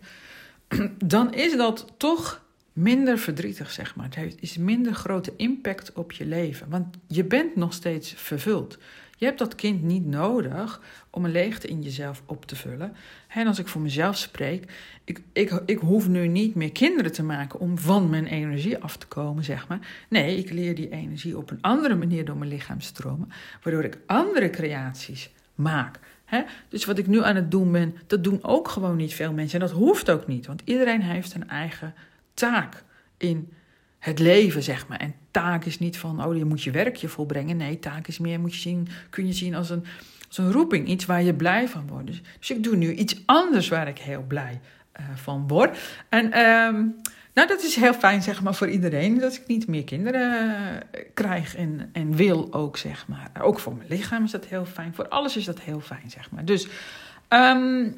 dan 1.15 1.35
is 1.35 1.57
dat 1.57 1.87
toch 1.97 2.42
minder 2.73 3.19
verdrietig, 3.19 3.71
zeg 3.71 3.97
maar. 3.97 4.05
Het 4.05 4.15
heeft, 4.15 4.43
is 4.43 4.57
minder 4.57 4.95
grote 4.95 5.33
impact 5.37 5.93
op 5.93 6.13
je 6.13 6.27
leven. 6.27 6.69
Want 6.69 6.97
je 7.07 7.25
bent 7.25 7.57
nog 7.57 7.73
steeds 7.73 8.13
vervuld. 8.17 8.79
Je 9.17 9.29
hebt 9.29 9.41
dat 9.41 9.55
kind 9.55 9.83
niet 9.83 10.07
nodig 10.07 10.81
om 11.11 11.25
een 11.25 11.31
leegte 11.31 11.69
in 11.69 11.83
jezelf 11.83 12.23
op 12.27 12.47
te 12.47 12.57
vullen. 12.57 12.97
En 13.29 13.47
als 13.47 13.59
ik 13.59 13.69
voor 13.69 13.81
mezelf 13.81 14.17
spreek, 14.17 14.73
ik, 15.05 15.23
ik, 15.33 15.63
ik 15.67 15.79
hoef 15.79 16.09
nu 16.09 16.29
niet 16.29 16.55
meer 16.55 16.73
kinderen 16.73 17.13
te 17.13 17.23
maken 17.23 17.61
om 17.61 17.79
van 17.79 18.11
mijn 18.11 18.27
energie 18.27 18.79
af 18.79 18.97
te 18.97 19.07
komen, 19.07 19.45
zeg 19.45 19.69
maar. 19.69 20.07
Nee, 20.09 20.37
ik 20.37 20.51
leer 20.51 20.75
die 20.75 20.91
energie 20.91 21.37
op 21.37 21.51
een 21.51 21.61
andere 21.61 21.95
manier 21.95 22.25
door 22.25 22.37
mijn 22.37 22.51
lichaam 22.51 22.81
stromen, 22.81 23.33
waardoor 23.63 23.85
ik 23.85 23.99
andere 24.07 24.51
creaties 24.51 25.31
maak. 25.55 25.99
Dus 26.69 26.85
wat 26.85 26.99
ik 26.99 27.07
nu 27.07 27.23
aan 27.23 27.37
het 27.37 27.51
doen 27.51 27.73
ben, 27.73 27.97
dat 28.07 28.25
doen 28.25 28.39
ook 28.43 28.69
gewoon 28.69 28.97
niet 28.97 29.15
veel 29.15 29.33
mensen. 29.33 29.61
En 29.61 29.67
dat 29.67 29.77
hoeft 29.77 30.11
ook 30.11 30.27
niet, 30.27 30.47
want 30.47 30.63
iedereen 30.65 31.03
heeft 31.03 31.35
een 31.35 31.49
eigen 31.49 31.95
taak 32.35 32.85
in 33.17 33.53
het 33.99 34.19
leven, 34.19 34.63
zeg 34.63 34.89
maar. 34.89 34.99
En 34.99 35.15
taak 35.31 35.65
is 35.65 35.79
niet 35.79 35.99
van, 35.99 36.25
oh, 36.25 36.37
je 36.37 36.45
moet 36.45 36.63
je 36.63 36.71
werkje 36.71 37.09
volbrengen. 37.09 37.57
Nee, 37.57 37.79
taak 37.79 38.07
is 38.07 38.19
meer, 38.19 38.41
moet 38.41 38.55
je 38.55 38.61
zien, 38.61 38.89
kun 39.11 39.27
je 39.27 39.33
zien 39.33 39.55
als 39.55 39.71
een, 39.71 39.85
als 40.29 40.39
een 40.39 40.53
roeping, 40.53 40.89
iets 40.89 41.05
waar 41.05 41.23
je 41.23 41.35
blij 41.35 41.69
van 41.69 41.87
wordt. 41.87 42.07
Dus, 42.07 42.23
dus 42.39 42.51
ik 42.51 42.63
doe 42.63 42.77
nu 42.77 42.93
iets 42.93 43.23
anders 43.27 43.69
waar 43.69 43.89
ik 43.89 43.99
heel 43.99 44.25
blij 44.29 44.61
uh, 45.01 45.07
van 45.15 45.49
word. 45.49 45.79
En 46.09 46.25
uh, 46.25 46.33
nou, 47.35 47.49
dat 47.49 47.63
is 47.63 47.75
heel 47.75 47.95
fijn, 47.95 48.23
zeg 48.23 48.43
maar, 48.43 48.55
voor 48.55 48.69
iedereen, 48.69 49.19
dat 49.19 49.35
ik 49.35 49.47
niet 49.47 49.67
meer 49.67 49.85
kinderen 49.85 50.31
uh, 50.33 51.01
krijg 51.15 51.57
en, 51.57 51.91
en 51.93 52.17
wil 52.17 52.53
ook, 52.53 52.77
zeg 52.77 53.09
maar. 53.09 53.31
Ook 53.41 53.59
voor 53.59 53.77
mijn 53.77 53.89
lichaam 53.89 54.25
is 54.25 54.31
dat 54.31 54.45
heel 54.45 54.65
fijn, 54.65 54.95
voor 54.95 55.09
alles 55.09 55.37
is 55.37 55.45
dat 55.45 55.61
heel 55.61 55.81
fijn, 55.81 56.11
zeg 56.11 56.31
maar. 56.31 56.45
Dus... 56.45 56.69
Um, 57.29 57.95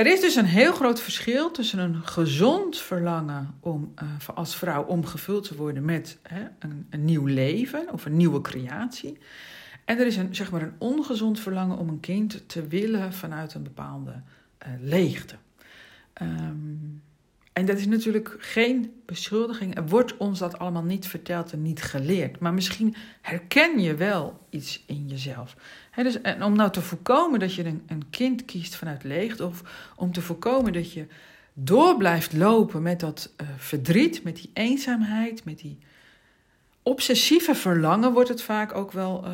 er 0.00 0.06
is 0.06 0.20
dus 0.20 0.34
een 0.34 0.44
heel 0.44 0.72
groot 0.72 1.00
verschil 1.00 1.50
tussen 1.50 1.78
een 1.78 2.02
gezond 2.04 2.78
verlangen 2.78 3.54
om 3.60 3.94
uh, 4.02 4.28
als 4.34 4.56
vrouw 4.56 4.84
om 4.84 5.06
gevuld 5.06 5.44
te 5.48 5.56
worden 5.56 5.84
met 5.84 6.18
hè, 6.22 6.42
een, 6.90 7.04
nieuw 7.04 7.26
leven 7.26 7.92
of 7.92 8.04
een 8.04 8.16
nieuwe 8.16 8.40
creatie. 8.40 9.18
En 9.84 9.98
er 9.98 10.06
is 10.06 10.16
een, 10.16 10.34
zeg 10.34 10.50
maar 10.50 10.62
een 10.62 10.74
ongezond 10.78 11.40
verlangen 11.40 11.78
om 11.78 11.88
een 11.88 12.00
kind 12.00 12.48
te 12.48 12.66
willen 12.66 13.12
vanuit 13.12 13.54
een 13.54 13.62
bepaalde 13.62 14.10
uh, 14.10 14.68
leegte. 14.80 15.34
Um, 16.22 17.02
en 17.60 17.66
dat 17.66 17.78
is 17.78 17.86
natuurlijk 17.86 18.36
geen 18.38 18.92
beschuldiging. 19.06 19.76
Er 19.76 19.86
wordt 19.86 20.16
ons 20.16 20.38
dat 20.38 20.58
allemaal 20.58 20.82
niet 20.82 21.06
verteld 21.06 21.52
en 21.52 21.62
niet 21.62 21.82
geleerd. 21.82 22.38
Maar 22.38 22.54
misschien 22.54 22.94
herken 23.20 23.80
je 23.80 23.94
wel 23.94 24.46
iets 24.50 24.82
in 24.86 25.08
jezelf. 25.08 25.56
dus, 25.96 26.20
en 26.20 26.42
om 26.42 26.56
nou 26.56 26.70
te 26.70 26.82
voorkomen 26.82 27.40
dat 27.40 27.54
je 27.54 27.64
een, 27.64 27.82
een 27.86 28.10
kind 28.10 28.44
kiest 28.44 28.74
vanuit 28.74 29.04
leegte, 29.04 29.46
of 29.46 29.62
om 29.96 30.12
te 30.12 30.20
voorkomen 30.20 30.72
dat 30.72 30.92
je 30.92 31.06
door 31.52 31.96
blijft 31.96 32.32
lopen 32.32 32.82
met 32.82 33.00
dat 33.00 33.32
uh, 33.42 33.48
verdriet, 33.56 34.22
met 34.22 34.36
die 34.36 34.50
eenzaamheid, 34.52 35.44
met 35.44 35.58
die 35.58 35.78
obsessieve 36.82 37.54
verlangen, 37.54 38.12
wordt 38.12 38.28
het 38.28 38.42
vaak 38.42 38.74
ook 38.74 38.92
wel 38.92 39.24
uh, 39.26 39.32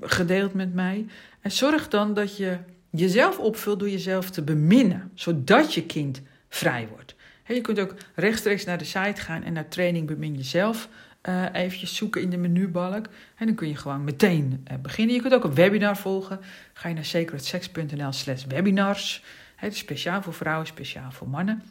gedeeld 0.00 0.54
met 0.54 0.74
mij. 0.74 1.06
En 1.40 1.52
zorg 1.52 1.88
dan 1.88 2.14
dat 2.14 2.36
je 2.36 2.58
jezelf 2.90 3.38
opvult 3.38 3.78
door 3.78 3.90
jezelf 3.90 4.30
te 4.30 4.42
beminnen, 4.42 5.10
zodat 5.14 5.74
je 5.74 5.86
kind 5.86 6.22
vrij 6.54 6.88
wordt. 6.88 7.14
je 7.46 7.60
kunt 7.60 7.80
ook 7.80 7.94
rechtstreeks 8.14 8.64
naar 8.64 8.78
de 8.78 8.84
site 8.84 9.20
gaan 9.20 9.42
en 9.42 9.52
naar 9.52 9.68
training 9.68 10.06
bemin 10.06 10.34
jezelf 10.34 10.88
uh, 11.28 11.44
eventjes 11.52 11.96
zoeken 11.96 12.22
in 12.22 12.30
de 12.30 12.36
menubalk. 12.36 13.06
En 13.36 13.46
dan 13.46 13.54
kun 13.54 13.68
je 13.68 13.76
gewoon 13.76 14.04
meteen 14.04 14.66
uh, 14.70 14.78
beginnen. 14.78 15.14
Je 15.14 15.20
kunt 15.20 15.34
ook 15.34 15.44
een 15.44 15.54
webinar 15.54 15.96
volgen. 15.96 16.40
Ga 16.72 16.88
je 16.88 16.94
naar 16.94 17.04
secretsex.nl 17.04 18.12
slash 18.12 18.44
webinars. 18.44 19.24
Het 19.56 19.72
is 19.72 19.78
speciaal 19.78 20.22
voor 20.22 20.34
vrouwen, 20.34 20.66
speciaal 20.66 21.10
voor 21.10 21.28
mannen. 21.28 21.62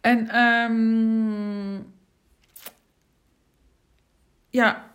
En 0.00 0.36
um, 0.36 1.92
ja, 4.50 4.90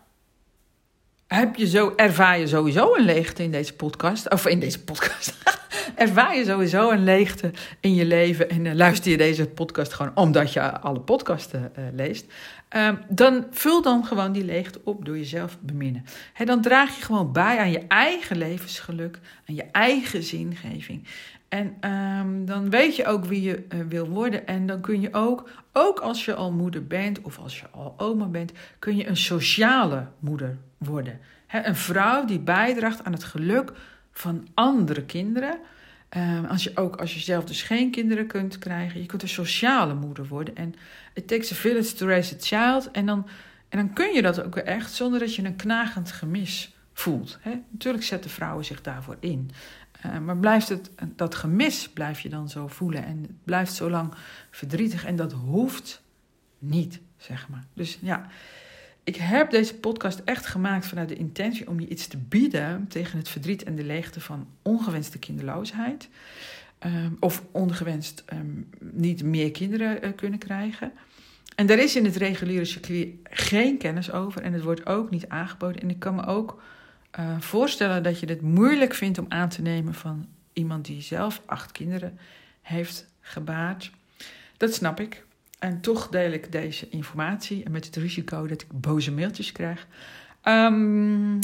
heb 1.26 1.56
je 1.56 1.66
zo, 1.66 1.92
ervaar 1.96 2.38
je 2.38 2.46
sowieso 2.46 2.94
een 2.94 3.04
leegte 3.04 3.42
in 3.42 3.50
deze 3.50 3.74
podcast? 3.74 4.30
Of 4.30 4.46
in 4.46 4.60
deze 4.60 4.84
podcast. 4.84 5.34
ervaar 5.94 6.36
je 6.36 6.44
sowieso 6.44 6.90
een 6.90 7.04
leegte 7.04 7.50
in 7.80 7.94
je 7.94 8.04
leven 8.04 8.50
en 8.50 8.64
uh, 8.64 8.72
luister 8.72 9.10
je 9.10 9.16
deze 9.16 9.46
podcast 9.46 9.92
gewoon 9.92 10.12
omdat 10.14 10.52
je 10.52 10.80
alle 10.80 11.00
podcasten 11.00 11.72
uh, 11.78 11.84
leest, 11.94 12.32
uh, 12.76 12.88
dan 13.08 13.46
vul 13.50 13.82
dan 13.82 14.04
gewoon 14.04 14.32
die 14.32 14.44
leegte 14.44 14.80
op 14.84 15.04
door 15.04 15.16
jezelf 15.16 15.58
beminnen. 15.60 16.04
Dan 16.44 16.60
draag 16.60 16.96
je 16.96 17.02
gewoon 17.02 17.32
bij 17.32 17.58
aan 17.58 17.70
je 17.70 17.84
eigen 17.88 18.36
levensgeluk, 18.36 19.18
aan 19.48 19.54
je 19.54 19.64
eigen 19.72 20.22
zingeving. 20.22 21.06
En 21.50 21.90
um, 21.90 22.44
dan 22.46 22.70
weet 22.70 22.96
je 22.96 23.06
ook 23.06 23.24
wie 23.24 23.42
je 23.42 23.64
uh, 23.74 23.80
wil 23.88 24.08
worden. 24.08 24.46
En 24.46 24.66
dan 24.66 24.80
kun 24.80 25.00
je 25.00 25.12
ook, 25.12 25.48
ook 25.72 25.98
als 26.00 26.24
je 26.24 26.34
al 26.34 26.52
moeder 26.52 26.86
bent 26.86 27.20
of 27.22 27.38
als 27.38 27.60
je 27.60 27.66
al 27.70 27.94
oma 27.96 28.26
bent, 28.26 28.52
kun 28.78 28.96
je 28.96 29.06
een 29.06 29.16
sociale 29.16 30.06
moeder 30.18 30.56
worden. 30.78 31.20
Een 31.50 31.76
vrouw 31.76 32.24
die 32.24 32.38
bijdraagt 32.38 33.04
aan 33.04 33.12
het 33.12 33.24
geluk 33.24 33.72
van 34.12 34.46
andere 34.54 35.04
kinderen. 35.04 35.58
Um, 36.16 36.44
als 36.44 36.64
je 36.64 36.76
ook 36.76 36.96
als 36.96 37.14
je 37.14 37.20
zelf 37.20 37.44
dus 37.44 37.62
geen 37.62 37.90
kinderen 37.90 38.26
kunt 38.26 38.58
krijgen, 38.58 39.00
je 39.00 39.06
kunt 39.06 39.22
een 39.22 39.28
sociale 39.28 39.94
moeder 39.94 40.26
worden. 40.26 40.56
En 40.56 40.74
it 41.14 41.28
takes 41.28 41.52
a 41.52 41.54
village 41.54 41.94
to 41.94 42.06
raise 42.06 42.34
a 42.34 42.38
child. 42.40 42.90
En 42.90 43.06
dan, 43.06 43.26
en 43.68 43.78
dan 43.78 43.92
kun 43.92 44.14
je 44.14 44.22
dat 44.22 44.42
ook 44.42 44.56
echt 44.56 44.92
zonder 44.92 45.20
dat 45.20 45.34
je 45.34 45.44
een 45.44 45.56
knagend 45.56 46.12
gemis 46.12 46.74
voelt. 46.92 47.38
Hè? 47.40 47.50
Natuurlijk 47.70 48.04
zetten 48.04 48.30
vrouwen 48.30 48.64
zich 48.64 48.80
daarvoor 48.80 49.16
in. 49.20 49.50
Uh, 50.06 50.18
maar 50.18 50.36
blijft 50.36 50.68
het, 50.68 50.90
dat 51.16 51.34
gemis 51.34 51.88
blijf 51.88 52.20
je 52.20 52.28
dan 52.28 52.48
zo 52.48 52.66
voelen. 52.66 53.04
En 53.04 53.22
het 53.22 53.44
blijft 53.44 53.72
zo 53.72 53.90
lang 53.90 54.14
verdrietig. 54.50 55.04
En 55.04 55.16
dat 55.16 55.32
hoeft 55.32 56.02
niet, 56.58 57.00
zeg 57.16 57.48
maar. 57.48 57.64
Dus 57.74 57.98
ja, 58.00 58.26
ik 59.04 59.16
heb 59.16 59.50
deze 59.50 59.74
podcast 59.74 60.22
echt 60.24 60.46
gemaakt 60.46 60.86
vanuit 60.86 61.08
de 61.08 61.16
intentie 61.16 61.68
om 61.68 61.80
je 61.80 61.88
iets 61.88 62.06
te 62.06 62.16
bieden 62.16 62.86
tegen 62.88 63.18
het 63.18 63.28
verdriet 63.28 63.62
en 63.62 63.74
de 63.74 63.84
leegte 63.84 64.20
van 64.20 64.46
ongewenste 64.62 65.18
kinderloosheid. 65.18 66.08
Um, 66.86 67.16
of 67.20 67.42
ongewenst 67.50 68.24
um, 68.32 68.68
niet 68.78 69.22
meer 69.22 69.50
kinderen 69.50 70.04
uh, 70.04 70.10
kunnen 70.16 70.38
krijgen. 70.38 70.92
En 71.54 71.66
daar 71.66 71.78
is 71.78 71.96
in 71.96 72.04
het 72.04 72.16
reguliere 72.16 72.64
circuit 72.64 73.08
geen 73.24 73.78
kennis 73.78 74.12
over 74.12 74.42
en 74.42 74.52
het 74.52 74.62
wordt 74.62 74.86
ook 74.86 75.10
niet 75.10 75.28
aangeboden. 75.28 75.82
En 75.82 75.90
ik 75.90 75.98
kan 75.98 76.14
me 76.14 76.26
ook 76.26 76.62
uh, 77.18 77.40
voorstellen 77.40 78.02
dat 78.02 78.20
je 78.20 78.26
het 78.26 78.40
moeilijk 78.40 78.94
vindt 78.94 79.18
om 79.18 79.26
aan 79.28 79.48
te 79.48 79.62
nemen 79.62 79.94
van 79.94 80.26
iemand 80.52 80.84
die 80.84 81.02
zelf 81.02 81.42
acht 81.46 81.72
kinderen 81.72 82.18
heeft 82.62 83.06
gebaard. 83.20 83.90
Dat 84.56 84.74
snap 84.74 85.00
ik. 85.00 85.24
En 85.60 85.80
toch 85.80 86.08
deel 86.08 86.32
ik 86.32 86.52
deze 86.52 86.88
informatie 86.88 87.64
en 87.64 87.72
met 87.72 87.84
het 87.84 87.96
risico 87.96 88.46
dat 88.46 88.62
ik 88.62 88.68
boze 88.72 89.12
mailtjes 89.12 89.52
krijg. 89.52 89.86
Um, 90.44 91.38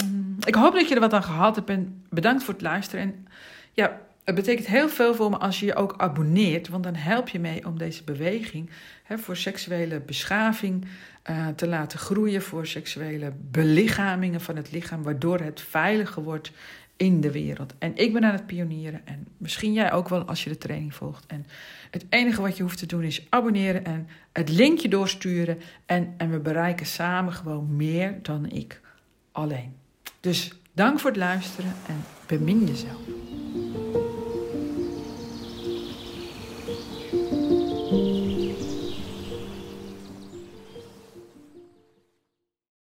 ik 0.44 0.54
hoop 0.54 0.74
dat 0.74 0.88
je 0.88 0.94
er 0.94 1.00
wat 1.00 1.12
aan 1.12 1.22
gehad 1.22 1.56
hebt 1.56 1.70
en 1.70 2.02
bedankt 2.10 2.44
voor 2.44 2.54
het 2.54 2.62
luisteren. 2.62 3.04
En 3.04 3.26
ja, 3.72 4.00
het 4.24 4.34
betekent 4.34 4.66
heel 4.66 4.88
veel 4.88 5.14
voor 5.14 5.30
me 5.30 5.36
als 5.36 5.60
je 5.60 5.66
je 5.66 5.74
ook 5.74 5.94
abonneert, 5.96 6.68
want 6.68 6.84
dan 6.84 6.94
help 6.94 7.28
je 7.28 7.38
mee 7.38 7.66
om 7.66 7.78
deze 7.78 8.04
beweging 8.04 8.70
hè, 9.02 9.18
voor 9.18 9.36
seksuele 9.36 10.00
beschaving 10.00 10.84
uh, 11.30 11.46
te 11.48 11.66
laten 11.68 11.98
groeien, 11.98 12.42
voor 12.42 12.66
seksuele 12.66 13.32
belichamingen 13.50 14.40
van 14.40 14.56
het 14.56 14.72
lichaam, 14.72 15.02
waardoor 15.02 15.40
het 15.40 15.60
veiliger 15.60 16.22
wordt 16.22 16.52
in 16.96 17.20
de 17.20 17.32
wereld. 17.32 17.74
En 17.78 17.96
ik 17.96 18.12
ben 18.12 18.24
aan 18.24 18.32
het 18.32 18.46
pionieren 18.46 19.00
en 19.04 19.26
misschien 19.36 19.72
jij 19.72 19.92
ook 19.92 20.08
wel 20.08 20.22
als 20.22 20.44
je 20.44 20.50
de 20.50 20.58
training 20.58 20.94
volgt. 20.94 21.26
En 21.26 21.46
het 21.90 22.06
enige 22.08 22.42
wat 22.42 22.56
je 22.56 22.62
hoeft 22.62 22.78
te 22.78 22.86
doen 22.86 23.02
is 23.02 23.26
abonneren 23.28 23.84
en 23.84 24.08
het 24.32 24.48
linkje 24.48 24.88
doorsturen. 24.88 25.58
En, 25.86 26.14
en 26.16 26.30
we 26.30 26.38
bereiken 26.38 26.86
samen 26.86 27.32
gewoon 27.32 27.76
meer 27.76 28.18
dan 28.22 28.50
ik 28.50 28.80
alleen. 29.32 29.74
Dus 30.20 30.52
dank 30.72 31.00
voor 31.00 31.10
het 31.10 31.18
luisteren 31.18 31.72
en 31.86 32.04
bemin 32.26 32.66
jezelf. 32.66 33.45